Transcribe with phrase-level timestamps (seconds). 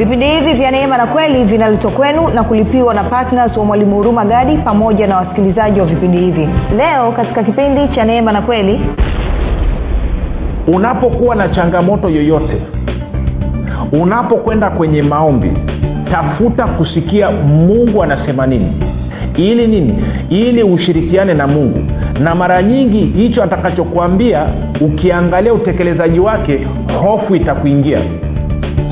[0.00, 4.24] vipindi hivi vya neema na kweli vinaletwa kwenu na kulipiwa na ptns wa mwalimu huruma
[4.24, 6.48] gadi pamoja na wasikilizaji wa vipindi hivi.
[6.76, 8.80] Leo katika kipindi cha neema na kweli
[10.66, 12.62] unapokuwa na changamoto yoyote
[13.92, 15.52] unapokwenda kwenye maombi
[16.12, 18.72] tafuta kusikia mungu anasema nini.
[19.36, 20.04] Ili nini?
[20.30, 21.78] Ili ushirikiane na mungu.
[22.20, 24.46] Na mara nyingi hicho atakachokuambia
[24.80, 26.66] ukiangalia utekelezaji wake
[27.02, 27.98] hofu itakuingia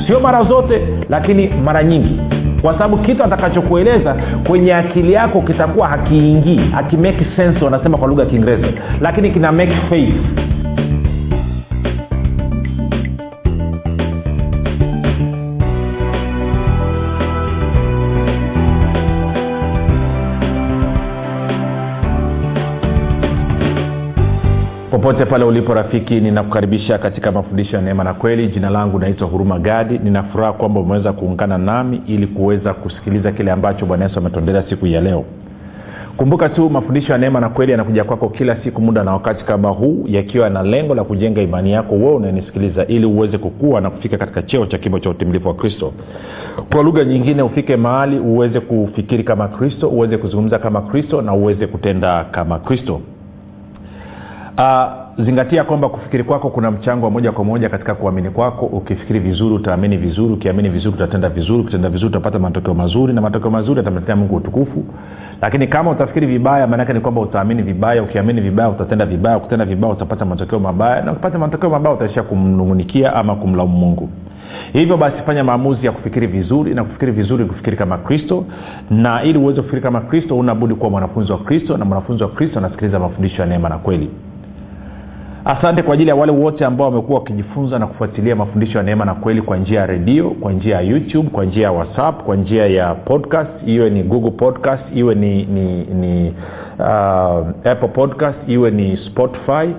[0.09, 2.19] sio mara zote lakini mara nyingi.
[2.61, 4.15] Kwa sababu kitu atakachokueleza
[4.47, 8.67] kwenye akili yako kitakuwa hakiingii hakimake sense wanasema kwa lugha ya kiingereza.
[9.01, 10.13] Lakini kina make faith
[25.01, 28.47] popote pale ulipo rafiki ninakukaribisha katika mafundisho ya neema na kweli.
[28.47, 29.97] Jina langu naitwa huruma gadi.
[30.03, 35.01] Ninafuraha kwamba umeweza kuungana nami ili kuweza kusikiliza kile ambacho bwana yesu ametuendelea siku ya
[35.01, 35.25] leo.
[36.17, 39.69] Kumbuka tu mafundisho ya neema na kweli yanakuja kwako kila siku muda na wakati kama
[39.69, 44.17] huu yakiwa na lengo la kujenga imani yako wewe unanisikiliza ili uweze kukua na kufika
[44.17, 45.93] katika cheo cha kimo cha utimilifu wa kristo.
[46.73, 51.67] Kwa lugha nyingine ufike mahali uweze kufikiri kama kristo uweze kuzungumza kama kristo na uweze
[51.67, 53.01] kutenda kama kristo
[54.59, 58.65] uh, zingatia kwamba kufikiri kwako kuna mchango wa moja kwa moja katika kuamini kwako.
[58.65, 60.33] Ukifikiri vizuri utaamini vizuri.
[60.33, 61.59] Ukiamini vizuri utatenda vizuri.
[61.61, 63.13] Ukitenda vizuri utapata matokeo mazuri.
[63.13, 64.85] Na matokeo mazuri atamletea mungu utukufu.
[65.41, 68.03] Lakini kama utafikiri vibaya maanake ni kwamba utaamini vibaya.
[68.03, 69.37] Ukiamini vibaya utatenda vibaya.
[69.37, 71.01] Ukitenda vibaya utapata matokeo mabaya.
[71.01, 74.09] Na ukipata matokeo mabaya utaishia kumnungunikia ama kumlaumu mungu.
[74.73, 78.45] Hivyo basi fanya maamuzi ya kufikiri vizuri na kufikiri vizuri kufikiri kama kristo.
[78.89, 82.59] Na ili uweze kufikiri kama kristo unabudi kuwa mwanafunzi wa kristo na mwanafunzi wa kristo
[82.59, 84.09] anasikiliza mafundisho ya neema na kweli
[85.45, 89.13] asante kwa ajili ya wale wote ambao wamekuwa wakijifunza na kufuatilia mafundisho ya neema na
[89.13, 92.67] kweli kwa njia ya redio kwa njia ya youtube kwa njia ya whatsapp kwa njia
[92.67, 93.49] ya podcast.
[93.65, 96.33] Iwe ni google podcast iwe ni, ni, ni
[96.79, 96.85] uh,
[97.71, 99.69] apple podcast iwe ni spotify.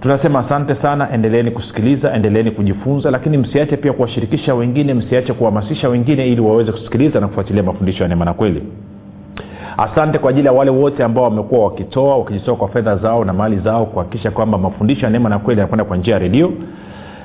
[0.00, 1.10] Tunasema asante sana.
[1.12, 7.20] Endeleeni kusikiliza endeleeni kujifunza lakini msiache pia kuwashirikisha wengine msiache kuhamasisha wengine ili waweze kusikiliza
[7.20, 8.62] na kufuatilia mafundisho ya neema na kweli
[9.80, 13.58] asante kwa ajili ya wale wote ambao wamekuwa wakitoa wakijitoa kwa fedha zao na mali
[13.58, 16.52] zao kuhakikisha kwamba mafundisho ya neema na kweli yanakwenda kwa njia ya redio.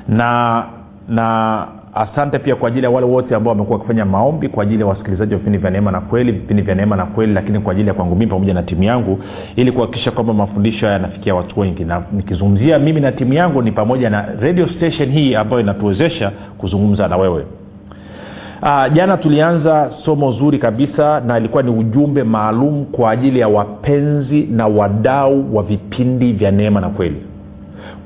[0.08, 0.64] Na
[1.08, 4.86] na asante pia kwa ajili ya wale wote ambao wamekuwa wakifanya maombi kwa ajili ya
[4.86, 7.88] wasikilizaji wa vipindi vya neema na kweli vipindi vya neema na kweli lakini kwa ajili
[7.88, 9.18] ya kwangu mimi pamoja na timu yangu
[9.56, 11.84] ili kuhakikisha kwamba mafundisho haya yanafikia watu wengi.
[11.84, 17.08] Na nikizungumzia mimi na timu yangu ni pamoja na radio station hii ambayo inatuwezesha kuzungumza
[17.08, 17.46] na wewe
[18.62, 24.42] Uh, jana tulianza somo zuri kabisa na ilikuwa ni ujumbe maalum kwa ajili ya wapenzi
[24.50, 27.16] na wadau wa vipindi vya neema na kweli.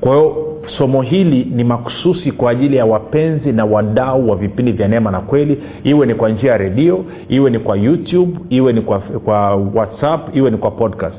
[0.01, 0.35] Kwa hiyo
[0.77, 5.19] somo hili ni makususi kwa ajili ya wapenzi na wadau wa vipindi vya neema na
[5.19, 9.55] kweli iwe ni kwa njia ya redio iwe ni kwa youtube iwe ni kwa, kwa
[9.55, 11.17] whatsapp iwe ni kwa podcast.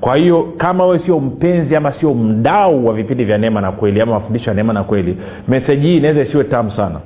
[0.00, 4.00] Kwa hiyo kama wewe sio mpenzi ama sio mdau wa vipindi vya neema na kweli
[4.00, 5.16] ama mafundisho ya neema na kweli
[5.48, 7.00] meseji hii inaweza isiwe tamu sana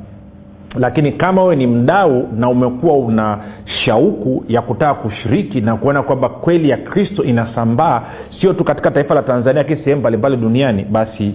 [0.79, 3.39] lakini kama wewe ni mdau na umekuwa una
[3.85, 8.03] shauku ya kutaka kushiriki na kuona kwamba kweli ya kristo inasambaa
[8.41, 11.35] sio tu katika taifa la tanzania lakini sehemu mbalimbali duniani basi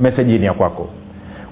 [0.00, 0.88] meseji ni ya kwako.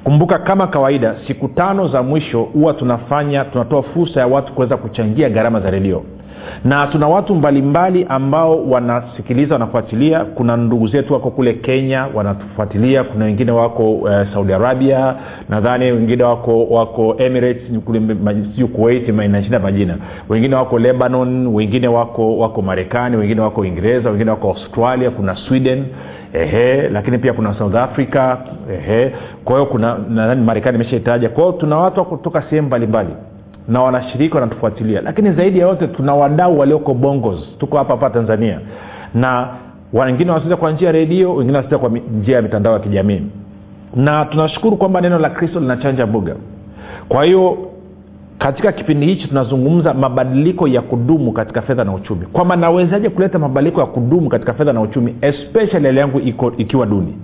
[0.04, 5.28] Kumbuka kama kawaida siku tano za mwisho huwa tunafanya tunatoa fursa ya watu kuweza kuchangia
[5.30, 6.02] gharama za redio
[6.64, 13.04] na tuna watu mbalimbali ambao wanasikiliza wanafuatilia kuna ndugu zetu wako kule kenya wanatufuatilia.
[13.04, 15.14] Kuna wengine wako uh, saudi arabia.
[15.48, 17.62] Nadhani wengine wako wako emirates
[19.62, 19.96] majina.
[20.28, 25.84] Wengine wako lebanon wengine wako wako marekani wengine wako uingereza wengine wako australia kuna sweden
[26.32, 28.36] ehe lakini pia kuna south africa
[28.72, 29.12] ehe.
[29.44, 29.96] Kwa hiyo kuna
[30.44, 31.28] marekani imeshaitaja.
[31.28, 33.10] Kwa hiyo tuna watu kutoka sehemu mbalimbali
[33.68, 35.00] na wanashiriki wanatufuatilia.
[35.00, 38.60] Lakini zaidi ya yote tuna wadau walioko bongos tuko hapa hapa tanzania.
[39.14, 39.48] Na
[39.92, 41.90] wengine wanasikiza kwa njia ya redio wengine wanasikiza kwa
[42.20, 43.22] njia ya mitandao ya kijamii.
[43.96, 46.34] Na tunashukuru kwamba neno la kristo linachanja mbuga.
[47.08, 47.58] Kwa hiyo
[48.38, 52.26] katika kipindi hichi tunazungumza mabadiliko ya kudumu katika fedha na uchumi.
[52.26, 56.20] Kwamba nawezaje kuleta mabadiliko ya kudumu katika fedha na uchumi especially hali yangu
[56.58, 57.16] ikiwa duni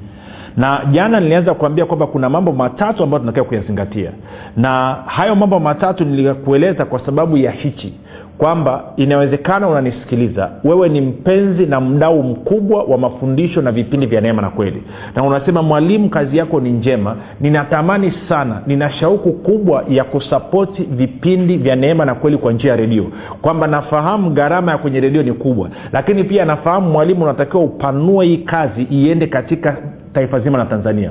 [0.57, 4.11] na jana nilianza kuambia kwamba kuna mambo matatu ambayo tunatakiwa kuyazingatia.
[4.57, 7.95] Na hayo mambo matatu nilikueleza kwa sababu ya hichi
[8.39, 10.51] kwamba inawezekana unanisikiliza.
[10.65, 14.83] Wewe ni mpenzi na mdau mkubwa wa mafundisho na vipindi vya neema na kweli.
[15.15, 17.17] Na unasema mwalimu kazi yako ni njema.
[17.41, 22.77] Ninatamani sana nina shauku kubwa ya kusapoti vipindi vya neema na kweli kwa njia ya
[22.77, 23.07] redio.
[23.43, 25.69] Kwamba nafahamu gharama ya kwenye redio ni kubwa.
[25.93, 29.77] Lakini pia nafahamu mwalimu unatakiwa upanue hii kazi iende katika
[30.13, 31.11] taifa zima la tanzania.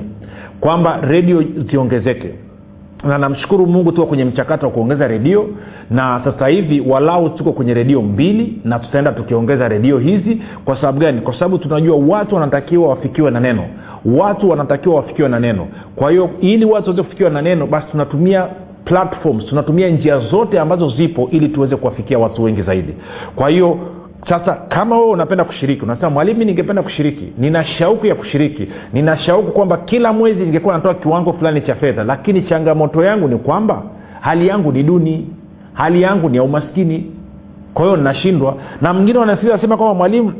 [0.60, 2.30] Kwamba redio ziongezeke.
[3.04, 5.48] Na namshukuru mungu tuko kwenye mchakato wa kuongeza redio
[5.90, 10.42] na sasa hivi walau tuko kwenye redio mbili na tutaenda tukiongeza redio hizi.
[10.64, 11.20] Kwa sababu gani?
[11.20, 13.64] Kwa sababu tunajua watu wanatakiwa wafikiwe na neno.
[14.04, 15.66] Watu wanatakiwa wafikiwe na neno.
[15.96, 18.46] Kwa hiyo ili watu waweze kufikiwa na neno basi tunatumia
[18.84, 22.94] platforms tunatumia njia zote ambazo zipo ili tuweze kuwafikia watu wengi zaidi.
[23.36, 23.78] Kwa hiyo
[24.28, 27.32] sasa kama wewe unapenda kushiriki unasema mwalimu ningependa kushiriki.
[27.38, 28.68] Nina shauku ya kushiriki.
[28.92, 33.36] Nina shauku kwamba kila mwezi ningekuwa natoa kiwango fulani cha fedha lakini changamoto yangu ni
[33.36, 33.82] kwamba
[34.20, 35.26] hali yangu ni duni
[35.76, 37.06] hali yangu ni ya umaskini.
[37.74, 40.32] Kwa hiyo nashindwa na mwingine wanasikia asema kwamba mwalimu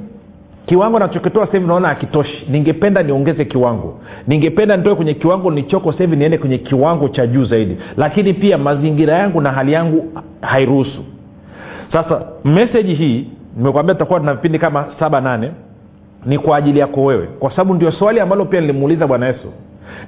[0.66, 2.46] kiwango nachokitoa sahivi naona hakitoshi.
[2.50, 4.00] Ningependa niongeze kiwango.
[4.26, 7.76] Ningependa nitoe kwenye kiwango nichoko sahivi niende kwenye kiwango cha juu zaidi.
[7.96, 11.04] Lakini pia mazingira yangu na hali yangu hairuhusu.
[11.92, 15.50] Sasa meseji hii nimekwambia tutakuwa tuna vipindi kama saba nane
[16.26, 17.26] ni kwa ajili yako wewe.
[17.26, 19.52] Kwa sababu ndio swali ambalo pia nilimuuliza bwana yesu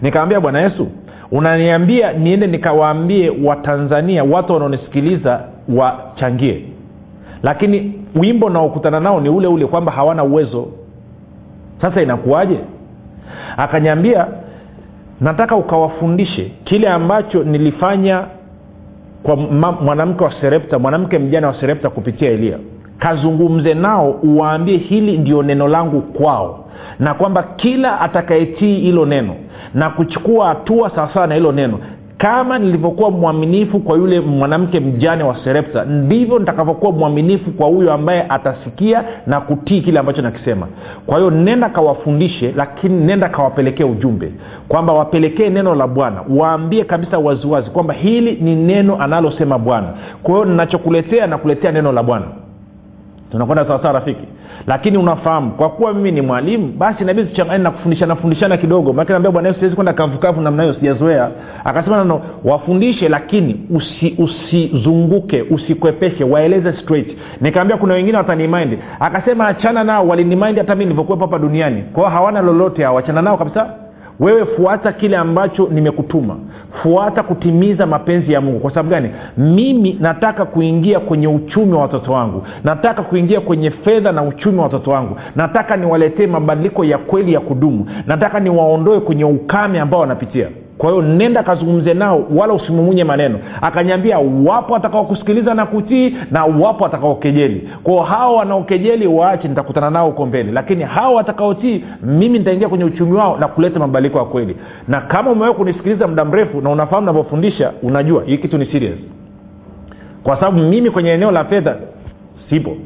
[0.03, 0.89] nikamwambia bwana yesu
[1.31, 6.65] unaniambia niende nikawaambie watanzania watu wanaonisikiliza wachangie.
[7.43, 10.69] Lakini wimbo naokutana nao ni ule ule kwamba hawana uwezo.
[11.81, 12.59] Sasa inakuwaje?
[13.57, 14.27] Akanyambia
[15.21, 18.25] nataka ukawafundishe kile ambacho nilifanya
[19.23, 22.59] kwa mwanamke wa serepta mwanamke mjana wa serepta kupitia elia.
[22.99, 26.65] Kazungumze nao uwaambie hili ndio neno langu kwao
[26.99, 29.35] na kwamba kila atakayetii hilo neno
[29.75, 31.79] na kuchukua hatua sawasawa na hilo neno.
[32.19, 38.27] Kama nilivyokuwa mwaminifu kwa yule mwanamke mjane wa serepta ndivyo nitakavyokuwa mwaminifu kwa huyo ambaye
[38.29, 40.67] atasikia na kutii kile ambacho nakisema.
[41.07, 44.33] Kwa hiyo nenda kawafundishe lakini nenda kawapelekee ujumbe.
[44.69, 46.21] Kwamba wapelekee neno la bwana.
[46.37, 49.89] Waambie kabisa waziwazi kwamba hili ni neno analosema bwana.
[50.23, 52.27] Kwa hiyo ninachokuletea nakuletea neno la bwana.
[53.31, 54.25] Tunakwenda sawasawa rafiki
[54.69, 58.93] lakini unafahamu kwa kuwa mimi ni mwalimu basi inabidi kufundishana fundishana kidogo.
[58.93, 61.31] Maake naambia bwana yesu siwezi kwenda kavukavu namna hiyo sijazoea.
[61.65, 63.61] Akasema nano wafundishe lakini
[64.19, 67.17] usizunguke usi usikwepeshe waeleze straight.
[67.41, 68.79] Nikaambia kuna wengine watanimaindi.
[69.01, 71.83] Akasema achana nao walinimind hata mi nilivyokuwepo hapa duniani.
[71.83, 73.67] Kwao hawana lolote hao achana nao kabisa
[74.21, 76.37] wewe fuata kile ambacho nimekutuma.
[76.83, 78.61] Fuata kutimiza mapenzi ya mungu.
[78.61, 79.11] Kwa sababu gani?
[79.37, 82.43] Mimi nataka kuingia kwenye uchumi wa watoto wangu.
[82.65, 85.17] Nataka kuingia kwenye fedha na uchumi wa watoto wangu.
[85.37, 87.87] Nataka niwaletee mabadiliko ya kweli ya kudumu.
[88.07, 93.39] Nataka niwaondoe kwenye ukame ambao wanapitia kwa hiyo nenda kazungumze nao wala usimumunye maneno.
[93.63, 100.27] Akanyambia wapo atakaokusikiliza na kutii na wapo atakaokejeli kwao hawa wanaokejeli waache nitakutana nao huko
[100.27, 100.53] mbele.
[100.53, 104.57] Lakini hawa watakaotii mimi nitaingia kwenye uchumi wao na kuleta mabadiliko ya kweli.
[104.89, 108.99] Na kama umewahi kunisikiliza muda mrefu na unafahamu navyofundisha unajua hii kitu ni serious.
[110.23, 111.77] Kwa sababu mimi kwenye eneo la fedha
[112.51, 112.77] sipo.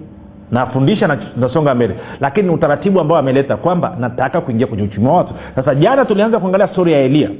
[0.51, 1.95] Nafundisha na nasonga mbele.
[2.21, 5.35] Lakini ni utaratibu ambao ameleta kwamba nataka kuingia kwenye uchumi wa watu.
[5.55, 7.31] Sasa jana tulianza kuangalia stori ya elia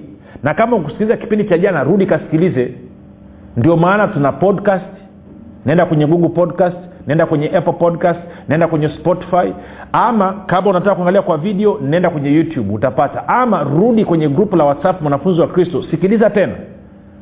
[0.43, 2.75] na kama ukusikiliza kipindi cha jana rudi kasikilize.
[3.57, 4.85] Ndio maana tuna podcast.
[5.65, 9.53] Naenda kwenye google podcast naenda kwenye apple podcast naenda kwenye spotify.
[9.93, 13.29] Ama kama unataka kuangalia kwa video naenda kwenye youtube utapata.
[13.29, 15.83] Ama rudi kwenye grupu la whatsapp mwanafunzi wa kristo.
[15.91, 16.53] Sikiliza tena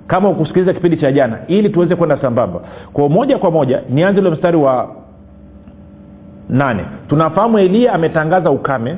[0.07, 2.61] kama ukusikiliza kipindi cha jana ili tuweze kwenda sambamba.
[2.93, 4.89] Kwa moja kwa moja nianze ule mstari wa
[6.49, 6.85] nane.
[7.09, 8.97] Tunafahamu eliya ametangaza ukame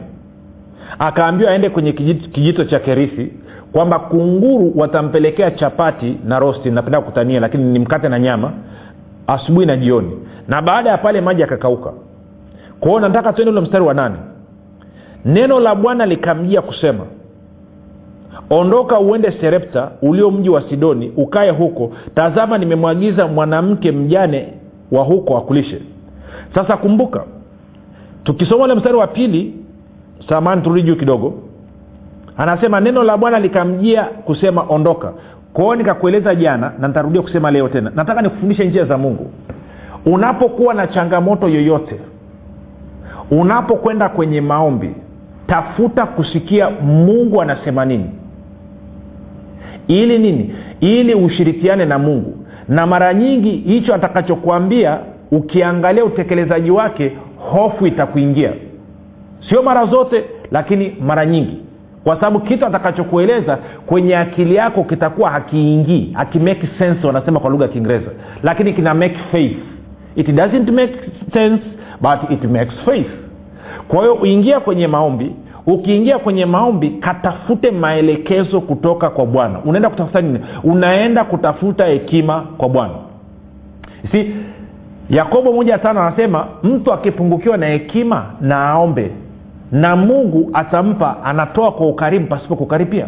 [0.99, 3.33] akaambiwa aende kwenye kijito, cha kerithi
[3.73, 8.53] kwamba kunguru watampelekea chapati na rosti napenda kutania lakini ni mkate na nyama
[9.27, 10.11] asubuhi na jioni.
[10.49, 11.93] Na baada ya pale maji yakakauka.
[12.81, 14.17] Kwao nataka tuende ule mstari wa nane.
[15.25, 17.05] Neno la bwana likamjia kusema
[18.51, 21.93] ondoka uende serepta ulio mji wa sidoni ukae huko.
[22.15, 24.49] Tazama nimemwagiza mwanamke mjane
[24.93, 25.83] wa huko akulishe.
[26.55, 27.25] Sasa kumbuka
[28.25, 29.55] tukisoma ule mstari wa pili
[30.29, 31.35] samani turudi juu kidogo.
[32.37, 35.13] Anasema neno la bwana likamjia kusema ondoka.
[35.53, 37.93] Kwao nikakueleza jana na nitarudia kusema leo tena.
[37.95, 39.31] Nataka nikufundishe njia za mungu.
[40.07, 42.01] Unapokuwa na changamoto yoyote
[43.31, 44.91] unapokwenda kwenye maombi
[45.47, 48.11] tafuta kusikia mungu anasema nini.
[49.89, 50.55] Ili nini?
[50.81, 52.37] Ili ushirikiane na mungu.
[52.69, 54.99] Na mara nyingi hicho atakachokuambia
[55.31, 58.53] ukiangalia utekelezaji wake hofu itakuingia
[59.49, 61.57] sio mara zote lakini mara nyingi.
[62.05, 67.71] Kwa sababu kitu atakachokueleza kwenye akili yako kitakuwa hakiingii hakimake sense wanasema kwa lugha ya
[67.73, 68.11] kiingereza.
[68.43, 69.57] Lakini kina make faith.
[70.17, 70.95] It doesn't make
[71.33, 71.63] sense
[72.01, 73.11] but it makes faith.
[73.89, 75.33] Kwa hiyo uingia kwenye maombi
[75.67, 79.59] ukiingia kwenye maombi katafute maelekezo kutoka kwa bwana.
[79.65, 80.39] Unaenda kutafuta nini?
[80.65, 82.95] Unaenda kutafuta hekima kwa bwana.
[84.13, 84.35] Si
[85.11, 89.11] yakobo moja tano anasema mtu akipungukiwa na hekima na aombe
[89.73, 93.07] na mungu atampa anatoa kwa ukarimu pasipo kukaripia.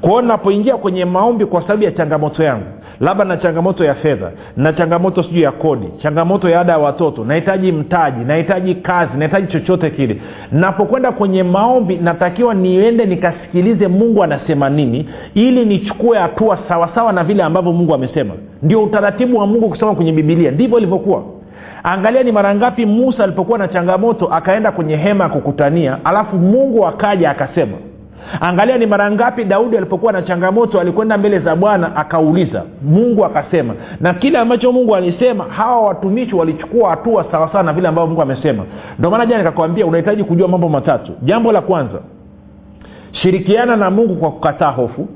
[0.00, 2.64] Kwao napoingia kwenye maombi kwa sababu ya changamoto yangu
[3.00, 7.24] labda na changamoto ya fedha na changamoto sijuu ya kodi changamoto ya ada ya watoto
[7.24, 10.16] nahitaji mtaji nahitaji kazi nahitaji chochote kile
[10.52, 17.42] napokwenda kwenye maombi natakiwa niende nikasikilize mungu anasema nini ili nichukue hatua sawasawa na vile
[17.42, 18.34] ambavyo mungu amesema.
[18.62, 21.22] Ndio utaratibu wa mungu kusema kwenye bibilia ndivyo ilivyokuwa
[21.88, 26.86] angalia ni mara ngapi musa alipokuwa na changamoto akaenda kwenye hema ya kukutania alafu mungu
[26.86, 27.76] akaja akasema
[28.40, 32.62] angalia ni mara ngapi daudi alipokuwa na changamoto alikwenda mbele za bwana akauliza.
[32.82, 38.06] Mungu akasema na kile ambacho mungu alisema hawa watumishi walichukua hatua sawasawa na vile ambavyo
[38.06, 38.64] mungu amesema.
[38.98, 41.12] Ndio maana jana nikakwambia unahitaji kujua mambo matatu.
[41.22, 41.98] Jambo la kwanza
[43.12, 45.08] shirikiana na mungu kwa kukataa hofu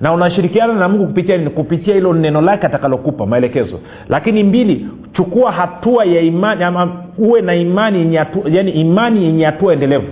[0.00, 3.80] na unashirikiana na mungu kupitia nini kupitia hilo neno lake atakalokupa maelekezo.
[4.08, 9.72] Lakini mbili chukua hatua ya imani ama uwe na imani yenye yani imani yenye hatua
[9.72, 10.06] endelevu.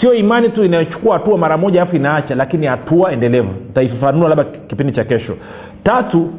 [0.00, 3.48] Sio imani tu inayochukua hatua mara moja alafu inaacha lakini hatua endelevu.
[3.74, 5.36] Taifafanua labda kipindi cha kesho.
[5.84, 6.30] Tatu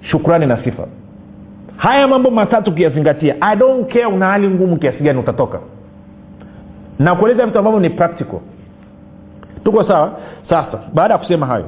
[0.00, 0.86] shukrani na sifa.
[1.76, 5.58] Haya mambo matatu ukiyazingatia i don't care una hali ngumu kiasi gani utatoka.
[6.98, 8.38] Na kueleza vitu ambavyo ni practical.
[9.64, 10.12] Tuko sawa?
[10.48, 11.64] Sasa baada ya kusema hayo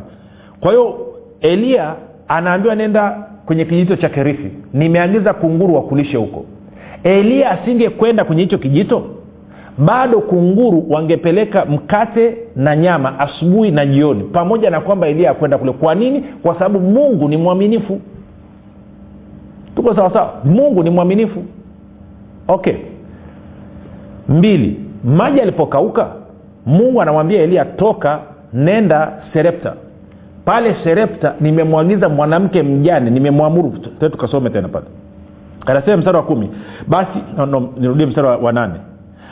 [0.60, 0.98] kwa hiyo
[1.40, 1.94] eliya
[2.28, 4.50] anaambiwa nenda kwenye kijito cha kerithi.
[4.72, 6.44] Nimeagiza kunguru wakulishe huko.
[7.04, 9.02] Eliya asingekwenda kwenye hicho kijito?
[9.78, 15.72] Bado kunguru wangepeleka mkate na nyama asubuhi na jioni pamoja na kwamba eliya akwenda kule.
[15.72, 16.20] Kwa nini?
[16.42, 18.00] Kwa sababu mungu ni mwaminifu.
[19.76, 21.44] Tuko sawasawa mungu ni mwaminifu.
[22.48, 22.74] Okay.
[24.28, 26.08] Mbili maji alipokauka
[26.66, 28.20] mungu anamwambia eliya toka
[28.52, 29.74] nenda serepta
[30.46, 34.86] pale serepta nimemwagiza mwanamke mjane nimemwamuru tukasome tena pale.
[35.66, 36.50] Anasema mstari wa kumi.
[36.86, 38.74] Basi no, no, nirudie mstari wa, nane.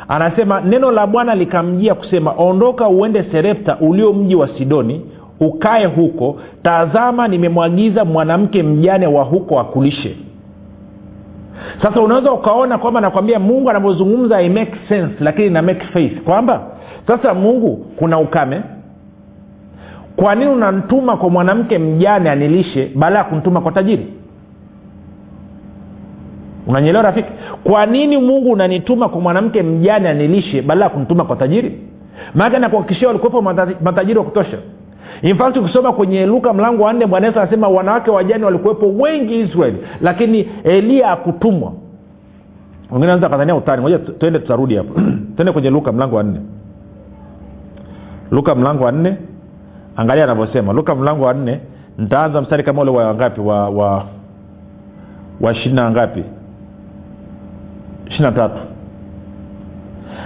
[0.08, 5.00] Anasema neno la bwana likamjia kusema ondoka uende serepta ulio mji wa sidoni
[5.40, 10.16] ukae huko tazama nimemwagiza mwanamke mjane wa huko akulishe.
[11.82, 16.20] Sasa unaweza ukaona kwamba nakwambia mungu anavyozungumza make sense lakini ina make faith.
[16.22, 16.62] Kwamba
[17.06, 18.60] sasa mungu kuna ukame
[20.16, 24.06] kwa nini unamtuma kwa mwanamke mjane anilishe baada ya kumtuma kwa tajiri?
[26.66, 27.28] Unanyelewa rafiki?
[27.64, 31.80] Kwa nini mungu unanituma kwa mwanamke mjane anilishe badala ya kuntuma kwa tajiri?
[32.34, 33.42] Maake nakuhakikishia walikuwepo
[33.82, 34.58] matajiri wa kutosha.
[35.22, 40.48] Infact ukisoma kwenye luka mlango wa nne bwana anasema wanawake wajani walikuwepo wengi israeli lakini
[40.64, 41.72] eliya akutumwa
[42.90, 43.82] wengine anza kadhania utani.
[43.82, 45.00] Moja tuende tutarudi hapo.
[45.36, 46.40] Tuende kwenye luka mlango wa nne.
[48.30, 49.16] Luka mlango wa nne
[49.96, 50.72] angalia anavyosema.
[50.72, 51.60] Luka mlango wa nne
[51.98, 53.40] ntaanza mstari kama ule wa ngapi?
[53.40, 54.06] Wa wa
[55.40, 56.24] wa ishirina ngapi?
[58.06, 58.58] Ishirina tatu.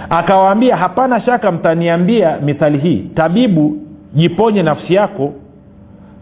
[0.09, 3.09] Akawaambia hapana shaka mtaniambia mithali hii.
[3.15, 3.77] Tabibu
[4.13, 5.33] jiponye nafsi yako.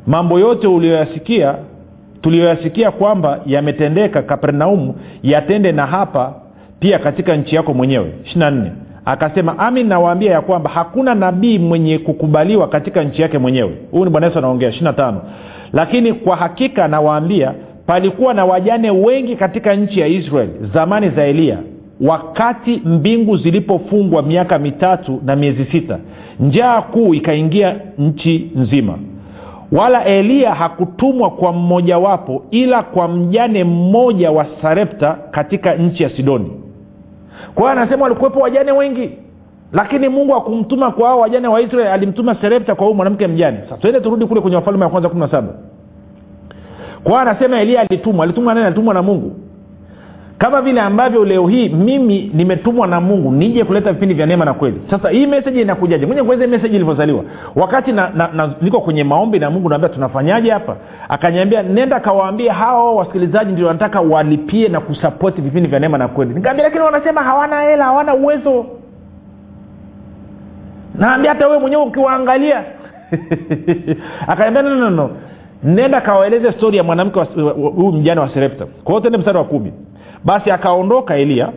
[0.07, 1.55] Mambo yote uliyoyasikia
[2.21, 6.33] tuliyoyasikia kwamba yametendeka kapernaumu yatende na hapa
[6.79, 8.13] pia katika nchi yako mwenyewe.
[8.25, 8.71] Ishirina nne
[9.07, 13.71] akasema amin nawaambia ya kwamba hakuna nabii mwenye kukubaliwa katika nchi yake mwenyewe.
[13.91, 15.21] Huyu ni bwana yesu anaongea ishirina tano.
[15.73, 17.53] Lakini kwa hakika nawaambia
[17.85, 21.57] palikuwa na wajane wengi katika nchi ya israeli zamani za eliya
[22.01, 25.99] wakati mbingu zilipofungwa miaka mitatu na miezi sita.
[26.39, 28.97] Njaa kuu ikaingia nchi nzima.
[29.71, 36.51] Wala eliya hakutumwa kwa mmojawapo ila kwa mjane mmoja wa sarepta katika nchi ya sidoni
[37.55, 39.11] kwa hiyo anasema walikuwepo wajane wengi.
[39.73, 43.59] Lakini mungu akumtuma kwa hao wajane wa israeli alimtuma serepta kwa huyu mwanamke mjane.
[43.63, 45.53] Sasa tuende turudi kule kwenye wafalume wa kwanza kumi na saba.
[47.03, 48.23] Kwa hiyo anasema eliya alitumwa.
[48.23, 48.65] Alitumwa nani?
[48.65, 49.35] Alitumwa na mungu
[50.37, 54.53] kama vile ambavyo leo hii mimi nimetumwa na mungu nije kuleta vipindi vya neema na
[54.53, 54.81] kweli.
[54.89, 56.05] Sasa hii meseji inakujaje?
[56.05, 57.23] Moja kueleza meseji ilivyozaliwa.
[57.55, 60.75] Wakati na, na, na, niko kwenye maombi na mungu naambia tunafanyaje hapa?
[61.09, 66.33] Akaniambia nenda kawaambia hao wasikilizaji ndio wanataka walipie na kusapoti vipindi vya neema na kweli.
[66.33, 68.65] Nikaambia lakini wanasema hawana hela hawana uwezo.
[70.95, 72.63] Naambia hata wewe mwenyewe ukiwaangalia.
[74.27, 75.09] Akaniambia no.
[75.63, 77.19] nenda kawaeleze stori ya mwanamke
[77.75, 78.65] huyu mjane wa serepta.
[78.65, 79.73] Kwa hiyo tende mstari wa kumi
[80.25, 81.49] basi akaondoka eliya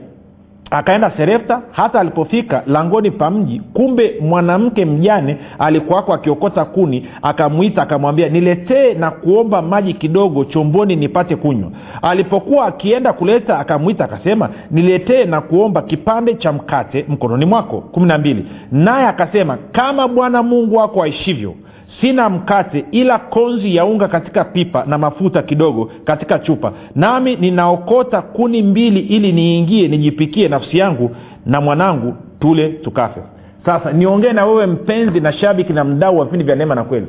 [0.71, 8.29] akaenda serepta hata alipofika langoni pa mji kumbe mwanamke mjane alikuwako akiokota kuni akamwita akamwambia
[8.29, 11.71] niletee na kuomba maji kidogo chomboni nipate kunywa.
[12.03, 17.81] Alipokuwa akienda kuleta akamwita akasema niletee na kuomba kipande cha mkate mkononi mwako.
[17.81, 18.47] Kumi na mbili.
[18.73, 21.55] Naye akasema kama bwana mungu wako aishivyo
[22.01, 26.73] sina mkate ila konzi ya unga katika pipa na mafuta kidogo katika chupa.
[26.95, 31.17] Nami ninaokota kuni mbili ili niingie nijipikie nafsi yangu
[31.47, 33.21] na mwanangu tule tukafe.
[33.67, 37.07] Sasa niongee na wewe mpenzi na shabiki na mdau wa vipindi vya neema na kweli.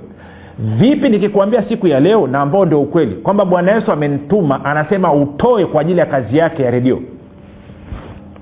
[0.60, 3.16] Vipi nikikwambia siku ya leo na ambao ndio ukweli?
[3.16, 7.02] Kwamba bwana yesu amenituma anasema utoe kwa ajili ya kazi yake ya redio.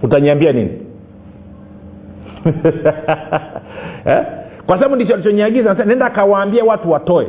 [0.03, 0.71] Utaniambia nini?
[4.05, 4.25] Eh?
[4.69, 7.27] Kwa sababu ndicho alichoniagiza nenda akawaambia watu watoe.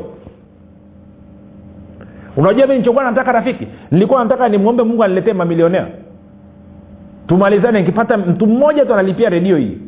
[2.36, 3.66] Unajua mi nichokuwa nataka rafiki?
[3.90, 5.86] Nilikuwa nataka nimwombe mungu aniletee mamilionea.
[7.26, 9.78] Tumalizane nikipata mtu mmoja tu analipia redio hii.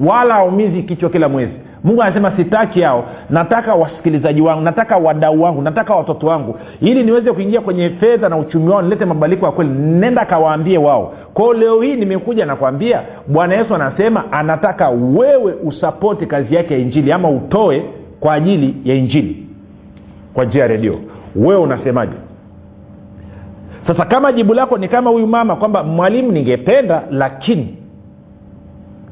[0.00, 1.52] Wala aumizi kichwa kila mwezi
[1.84, 3.04] mungu anasema sitaki hao.
[3.30, 6.58] Nataka wasikilizaji wangu nataka wadau wangu nataka watoto wangu.
[6.80, 11.14] Ili niweze kuingia kwenye fedha na uchumi wao nilete mabadiliko ya kweli nenda kawaambie wao.
[11.34, 17.12] Kwao leo hii nimekuja nakwambia bwana yesu anasema anataka wewe usapoti kazi yake ya injili
[17.12, 17.82] ama utoe
[18.20, 19.46] kwa ajili ya injili.
[20.34, 20.98] Kwa njia ya redio.
[21.36, 22.12] Wewe unasemaje?
[23.86, 27.76] Sasa kama jibu lako ni kama huyu mama kwamba mwalimu ningependa lakini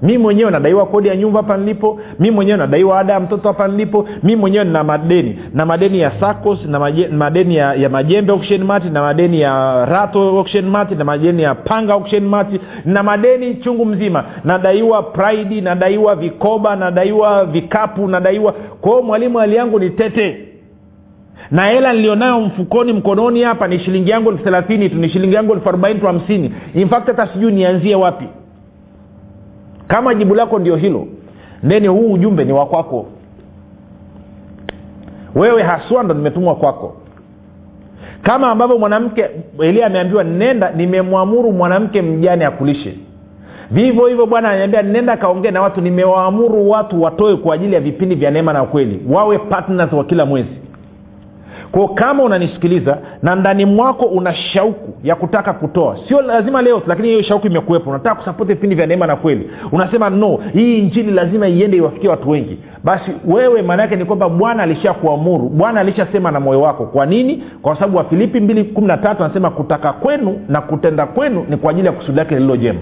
[0.02, 2.00] mi mwenyewe nadaiwa kodi ya nyumba hapa nilipo.
[2.18, 4.09] Mi mwenyewe nadaiwa ada ya mtoto hapa nilipo.
[4.23, 5.38] Mi mwenyewe nina madeni.
[5.54, 6.78] Na madeni ya sacos na
[7.11, 11.54] madeni ya, ya majembe auction mart na madeni ya rato auction mart na madeni ya
[11.54, 12.49] panga auction mart.
[12.85, 14.25] Na madeni chungu mzima.
[14.44, 18.52] Nadaiwa pride nadaiwa vikoba nadaiwa vikapu nadaiwa.
[18.80, 20.49] Kwao mwalimu hali yangu ni tete.
[21.50, 25.52] Na hela nilionayo mfukoni mkononi hapa ni shilingi yangu elfu thelathini tu ni shilingi yangu
[25.52, 26.52] elfu arobaini tu hamsini.
[26.75, 28.25] Infact hata sijui nianzie wapi
[29.89, 31.07] kama jibu lako ndio hilo
[31.62, 33.07] neni huu ujumbe ni wakwako
[35.35, 36.97] wewe haswa ndo nimetumwa kwako.
[38.23, 42.95] Kama ambavyo mwanamke elia ameambiwa nenda nimemwamuru mwanamke mjane akulishe.
[43.71, 48.15] Vivyo hivyo bwana ananiambia nenda kaongee na watu nimewaamuru watu watoe kwa ajili ya vipindi
[48.15, 49.03] vya neema na kweli.
[49.11, 50.49] Wawe partners wa kila mwezi
[51.73, 57.09] kwao kama unanisikiliza na ndani mwako una shauku ya kutaka kutoa sio lazima leo lakini
[57.09, 57.91] hiyo shauku imekuwepo.
[57.91, 59.50] Unataka kusapoti vipindi vya neema na kweli.
[59.73, 62.59] Unasema no hii injili lazima iende iwafikie watu wengi.
[62.85, 66.87] Basi wewe maana yake ni kwamba bwana alisha kuamuru bwana alishasema na moyo wako.
[66.87, 67.44] Kwa nini?
[67.62, 71.70] Kwa sababu wafilipi mbili kumi na tatu anasema kutaka kwenu na kutenda kwenu ni kwa
[71.70, 72.81] ajili ya kusudi lake lililo jema.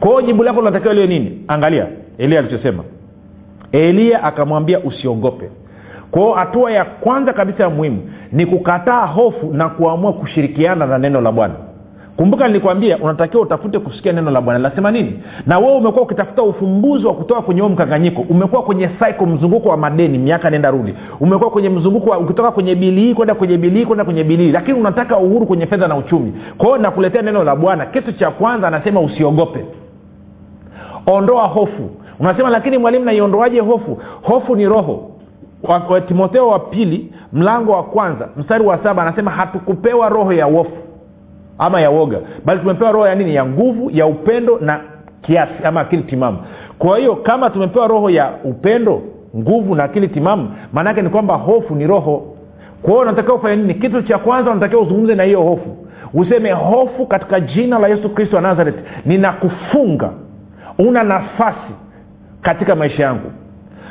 [0.00, 1.38] Kwa jibu lako linatakiwa liwe nini?
[1.48, 1.86] Angalia
[2.18, 2.84] eliya alichosema.
[3.72, 5.50] Elia akamwambia usiogope
[6.14, 7.98] kwao hatua ya kwanza kabisa ya muhimu
[8.32, 11.54] ni kukataa hofu na kuamua kushirikiana na neno la bwana.
[12.16, 14.58] Kumbuka nilikwambia unatakiwa utafute kusikia neno la bwana.
[14.58, 15.22] Linasema nini?
[15.46, 18.22] Na wewe umekuwa ukitafuta ufumbuzi wa kutoka kwenye huo mkanganyiko.
[18.28, 20.94] Umekuwa kwenye cycle mzunguko wa madeni miaka nenda rudi.
[21.20, 25.18] Umekuwa kwenye mzunguko wa ukitoka kwenye bili kwenda kwenye bili kwenda kwenye bili lakini unataka
[25.18, 26.32] uhuru kwenye fedha na uchumi.
[26.58, 27.86] Kwa nakuletea neno la bwana.
[27.86, 29.64] Kitu cha kwanza anasema usiogope.
[31.06, 31.90] Ondoa hofu.
[32.20, 33.98] Unasema lakini mwalimu naiondoaje hofu?
[34.22, 35.13] Hofu ni roho
[36.06, 40.76] timotheo wa pili mlango wa kwanza mstari wa saba anasema hatukupewa roho ya wofu
[41.58, 43.34] ama ya woga bali tumepewa roho ya nini?
[43.34, 44.80] Ya nguvu ya upendo na
[45.22, 46.38] kiasi ama akili timamu.
[46.78, 49.02] Kwa hiyo kama tumepewa roho ya upendo
[49.36, 52.34] nguvu na akili timamu maanaake ni kwamba hofu ni roho.
[52.82, 53.74] Kwa hiyo unatakiwa ufanya nini?
[53.74, 55.76] Kitu cha kwanza unatakiwa uzungumze na hiyo hofu.
[56.14, 60.10] Useme hofu katika jina la yesu kristo wa nazareti ninakufunga.
[60.78, 61.72] Una nafasi
[62.42, 63.30] katika maisha yangu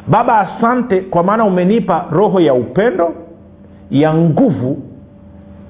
[0.08, 3.14] baba asante kwa maana umenipa roho ya upendo
[3.92, 4.78] ya nguvu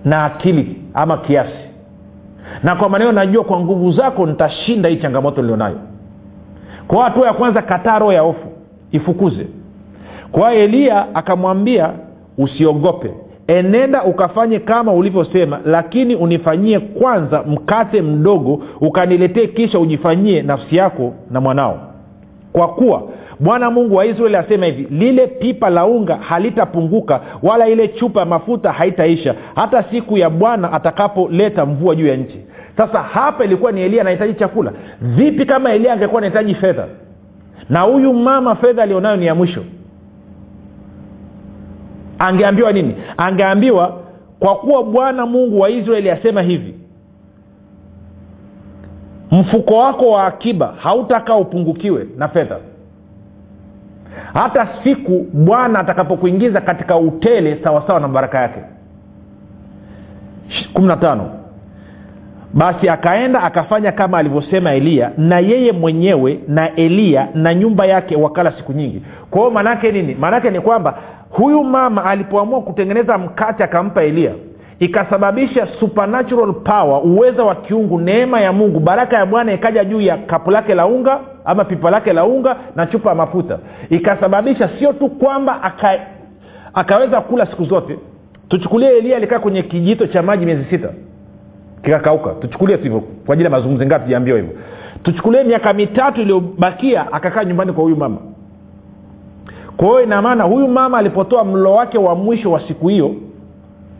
[0.06, 1.63] na akili ama kiasi.
[2.63, 5.78] Na kwa maneno najua kwa nguvu zako nitashinda hii changamoto nilionayo.
[6.88, 8.48] Kwa hatua ya kwanza kataa roho ya hofu
[8.91, 9.48] ifukuze.
[10.32, 11.89] Kwa eliya akamwambia
[12.38, 13.12] usiogope.
[13.48, 21.41] Enenda ukafanye kama ulivyosema lakini unifanyie kwanza mkate mdogo ukaniletee kisha ujifanyie nafsi yako na
[21.41, 21.80] mwanao.
[22.54, 23.04] Kwa kuwa
[23.43, 28.25] bwana mungu wa israeli asema hivi lile pipa la unga halitapunguka wala ile chupa ya
[28.25, 32.39] mafuta haitaisha hata siku ya bwana atakapoleta mvua juu ya nchi.
[32.77, 34.71] Sasa hapa ilikuwa ni elia anahitaji chakula.
[35.01, 36.88] Vipi kama elia angekuwa anahitaji fedha?
[37.69, 39.63] Na huyu mama fedha alionayo ni ya mwisho.
[42.19, 42.95] Angeambiwa nini?
[43.17, 43.99] Angeambiwa
[44.39, 46.73] kwa kuwa bwana mungu wa israeli asema hivi
[49.32, 52.58] mfuko wako wa akiba hautakaa upungukiwe na fedha
[54.34, 58.60] hata siku bwana atakapokuingiza katika utele sawasawa na baraka yake.
[60.74, 61.30] Kumi na tano
[62.54, 68.52] basi akaenda akafanya kama alivyosema eliya na yeye mwenyewe na eliya na nyumba yake wakala
[68.52, 69.04] siku nyingi.
[69.30, 70.15] Kwa hiyo maanaake nini?
[70.15, 70.98] Maanaake ni kwamba
[71.30, 74.32] huyu mama alipoamua kutengeneza mkate akampa eliya
[74.79, 78.79] ikasababisha supernatural power uweza wa kiungu neema ya mungu.
[78.79, 82.55] Baraka ya bwana ikaja juu ya kapu lake la unga ama pipa lake la unga
[82.75, 83.59] na chupa ya mafuta.
[83.89, 85.99] Ikasababisha sio tu kwamba aka,
[86.73, 87.99] akaweza kula siku zote.
[88.49, 90.89] Tuchukulie elia alikaa kwenye kijito cha maji miezi sita.
[91.83, 92.29] Kikakauka.
[92.29, 94.51] Tuchukulie tu hivyo kwa ajili ya mazungumzi ngapi jaambio hivyo.
[95.03, 98.17] Tuchukulie miaka mitatu iliyobakia akakaa nyumbani kwa huyu mama.
[99.77, 103.15] Kwa hiyo inamaana huyu mama alipotoa mlo wake wa mwisho wa siku hiyo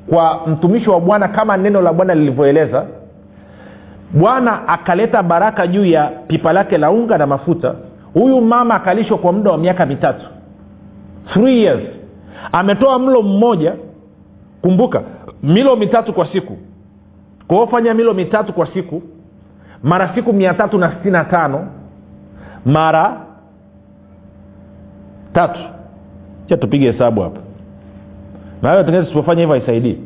[0.10, 2.86] kwa mtumishi wa bwana kama neno la bwana lilivyoeleza
[4.14, 7.76] bwana akaleta baraka juu ya pipa lake la unga na mafuta.
[8.14, 10.26] Huyu mama akalishwa kwa muda wa miaka mitatu
[11.34, 11.84] three years.
[12.52, 13.74] Ametoa mlo mmoja
[14.62, 15.02] kumbuka
[15.44, 16.58] milo mitatu kwa siku
[17.48, 19.02] kwaofanya milo mitatu kwa siku
[19.84, 21.68] mara siku mia tatu na sitini na tano
[22.66, 23.18] mara
[25.34, 25.60] tatu.
[26.50, 27.40] Cha tupige hesabu hapa
[28.64, 29.98] nayo tengine tusipofanya hivyo haisaidii.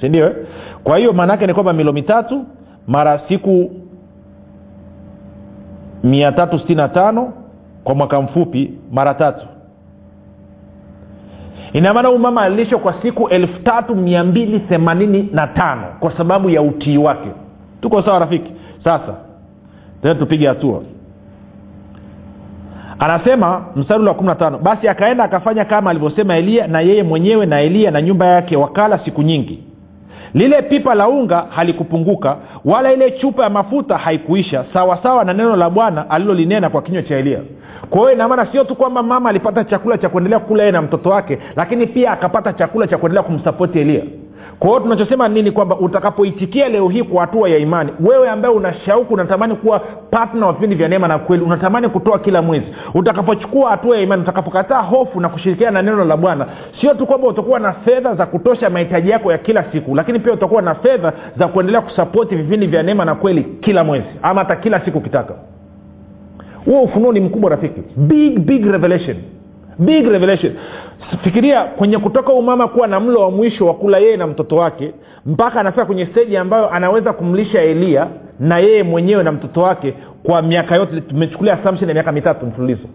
[0.00, 0.36] Sindio eh?
[0.84, 2.44] kwa hiyo maana yake ni kwamba milo mitatu
[2.86, 3.70] mara siku
[6.04, 7.32] mia tatu sitini na tano
[7.84, 9.46] kwa mwaka mfupi mara tatu.
[11.72, 16.50] Inamaana huyu mama alilishwa kwa siku elfu tatu mia mbili themanini na tano kwa sababu
[16.50, 17.28] ya utii wake.
[17.80, 18.52] Tuko sawa rafiki?
[18.84, 19.14] Sasa
[20.02, 20.82] tena tupige hatua
[23.04, 27.46] anasema mstari wa kumi na tano basi akaenda akafanya kama alivyosema eliya na yeye mwenyewe
[27.46, 29.62] na eliya na nyumba yake wakala siku nyingi.
[30.34, 35.70] Lile pipa la unga halikupunguka wala ile chupa ya mafuta haikuisha sawasawa na neno la
[35.70, 37.40] bwana alilolinena kwa kinywa cha eliya
[37.90, 41.10] kwa hiyo inamaana sio tu kwamba mama alipata chakula cha kuendelea kula yeye na mtoto
[41.10, 44.02] wake lakini pia akapata chakula cha kuendelea kumsapoti eliya
[44.58, 45.50] kwa hiyo tunachosema nini?
[45.50, 49.78] Kwamba utakapoitikia leo hii kwa hatua ya imani wewe ambaye una shauku unatamani kuwa
[50.10, 54.22] patna wa vipindi vya neema na kweli unatamani kutoa kila mwezi utakapochukua hatua ya imani
[54.22, 56.46] utakapokataa hofu na kushirikiana na neno la bwana
[56.80, 60.32] sio tu kwamba utakuwa na fedha za kutosha mahitaji yako ya kila siku lakini pia
[60.32, 64.56] utakuwa na fedha za kuendelea kusapoti vipindi vya neema na kweli kila mwezi ama hata
[64.56, 65.34] kila siku ukitaka.
[66.64, 67.82] Huo ufunuo ni mkubwa rafiki.
[67.96, 69.16] Big big revelation
[69.78, 70.52] big revelation.
[71.24, 74.92] Fikiria kwenye kutoka umama kuwa na mlo wa mwisho wa kula yeye na mtoto wake
[75.26, 78.06] mpaka anafika kwenye steji ambayo anaweza kumlisha eliya
[78.40, 81.00] na yeye mwenyewe na mtoto wake kwa miaka yote.
[81.00, 82.88] Tumechukulia assumption ya miaka mitatu mfululizo.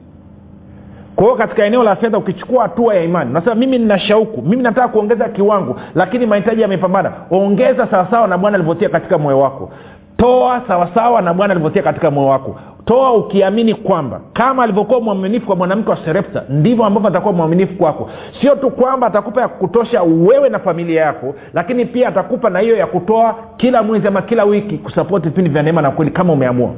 [1.15, 4.63] Kwa hiyo katika eneo la fedha ukichukua hatua ya imani unasema mimi nina shauku mimi
[4.63, 7.11] nataka kuongeza kiwango lakini mahitaji yamepambana.
[7.31, 9.71] Ongeza sawasawa na bwana alivyotia katika moyo wako
[10.17, 12.56] toa sawasawa na bwana alivyotia katika moyo wako.
[12.86, 18.10] Toa ukiamini kwamba kama alivyokuwa mwaminifu kwa mwanamke wa serepta ndivyo ambavyo atakuwa mwaminifu kwako.
[18.41, 22.77] Sio tu kwamba atakupa ya kutosha wewe na familia yako lakini pia atakupa na hiyo
[22.77, 26.69] ya kutoa kila mwezi ama kila wiki kusapoti vipindi vya neema na kweli kama umeamua.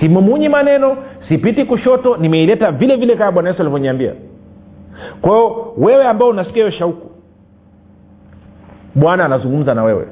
[0.00, 0.96] Simumunyi maneno
[1.28, 4.12] sipiti kushoto nimeileta vile vile kama bwana yesu alivyoniambia.
[5.20, 7.10] Kwa hiyo wewe ambao unasikia hiyo shauku
[8.94, 10.06] bwana anazungumza na wewe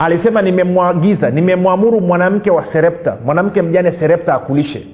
[0.00, 4.86] alisema nimemwagiza nimemwamuru mwanamke wa serepta mwanamke mjane serepta akulishe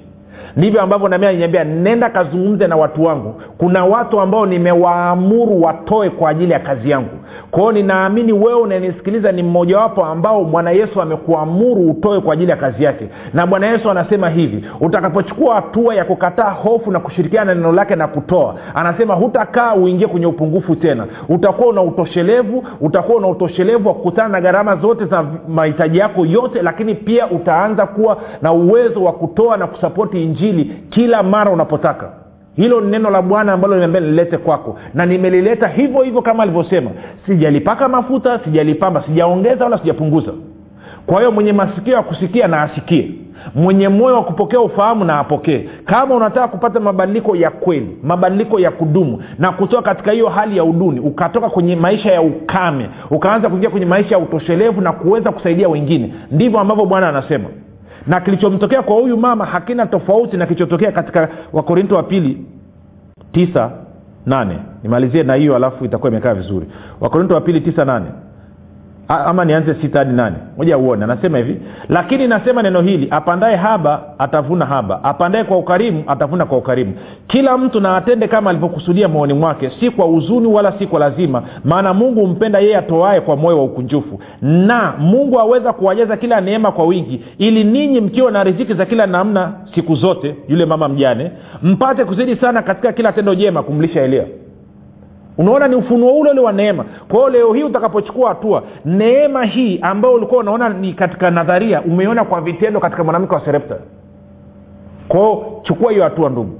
[0.57, 3.35] ndivyo ambavyo nami aliniambia nenda kazungumze na watu wangu.
[3.57, 7.09] Kuna watu ambao nimewaamuru watoe kwa ajili ya kazi yangu.
[7.51, 12.83] Kwao ninaamini wewe unanisikiliza ni mmojawapo ambao bwana yesu amekuamuru utoe kwa ajili ya kazi
[12.83, 13.09] yake.
[13.33, 17.95] Na bwana yesu anasema hivi utakapochukua hatua ya kukataa hofu na kushirikiana na neno lake
[17.95, 21.05] na kutoa anasema hutakaa uingie kwenye upungufu tena.
[21.29, 26.61] Utakuwa una utoshelevu utakuwa una utoshelevu wa kukutana na gharama zote za mahitaji yako yote
[26.61, 30.46] lakini pia utaanza kuwa na uwezo wa kutoa na kusapoti injili
[30.89, 32.09] kila mara unapotaka.
[32.55, 34.79] Hilo ni neno la bwana ambalo nimeambia nililete kwako.
[34.93, 36.91] Na nimelileta hivyo hivyo kama alivyosema.
[37.25, 40.31] Sijalipaka mafuta sijalipamba sijaongeza wala sijapunguza.
[41.05, 43.11] Kwa hiyo mwenye masikio ya kusikia na asikie.
[43.55, 45.69] Mwenye moyo wa kupokea ufahamu na apokee.
[45.85, 50.63] Kama unataka kupata mabadiliko ya kweli mabadiliko ya kudumu na kutoka katika hiyo hali ya
[50.63, 55.69] uduni ukatoka kwenye maisha ya ukame ukaanza kuingia kwenye maisha ya utoshelevu na kuweza kusaidia
[55.69, 57.45] wengine ndivyo ambavyo bwana anasema
[58.07, 62.45] na kilichomtokea kwa huyu mama hakina tofauti na kilichotokea katika wakorinto wa pili
[63.31, 63.71] tisa
[64.25, 64.59] nane.
[64.83, 66.67] Nimalizie na hiyo alafu itakuwa imekaa vizuri.
[67.01, 68.05] Wakorinto wa pili tisa nane
[69.07, 70.35] ama nianze sita hadi nane.
[70.57, 71.61] Moja uone anasema hivi.
[71.89, 75.03] Lakini nasema neno hili apandaye haba atavuna haba.
[75.03, 76.93] Apandaye kwa ukarimu atavuna kwa ukarimu.
[77.27, 81.43] Kila mtu na atende kama alivyokusudia moyoni mwake si kwa huzuni wala si kwa lazima
[81.63, 84.19] maana mungu humpenda yeye atoae kwa moyo wa ukunjufu.
[84.41, 89.07] Na mungu aweza kuwajaza kila neema kwa wingi ili ninyi mkiwa na riziki za kila
[89.07, 91.31] namna siku zote yule mama mjane
[91.63, 94.23] mpate kuzidi sana katika kila tendo jema kumlisha elia
[95.37, 96.85] unaona ni ufunuo ule ule wa neema.
[97.07, 102.41] Kwa leo hii utakapochukua hatua neema hii ambayo ulikuwa unaona ni katika nadharia umeona kwa
[102.41, 103.75] vitendo katika mwanamke wa serepta
[105.07, 106.59] kwao chukua hiyo hatua ndugu.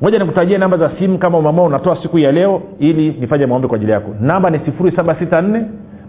[0.00, 3.76] Moja nikutajie namba za simu kama umeamua unatoa siku ya leo ili nifanye maombi kwa
[3.76, 4.10] ajili yako.
[4.20, 5.64] Namba ni 764